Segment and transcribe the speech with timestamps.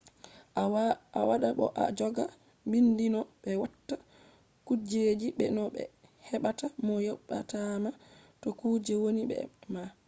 [1.19, 2.23] a wada bo a joga
[2.69, 3.95] bindi no be watta
[4.67, 5.83] kujeji be no be
[6.27, 7.89] hebata mo yobatama
[8.41, 9.37] to kuje vonni be
[9.73, 9.83] ma